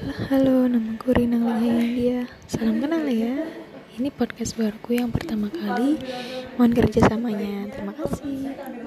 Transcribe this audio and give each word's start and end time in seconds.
Halo, 0.00 0.64
nama 0.64 0.96
gue 0.96 1.12
Rina 1.12 1.60
India. 1.60 2.24
Salam 2.48 2.80
kenal 2.80 3.04
ya. 3.04 3.44
Ini 4.00 4.08
podcast 4.08 4.56
baruku 4.56 4.96
yang 4.96 5.12
pertama 5.12 5.52
kali. 5.52 6.00
Mohon 6.56 6.72
kerjasamanya. 6.72 7.68
Terima 7.68 7.92
kasih. 7.92 8.48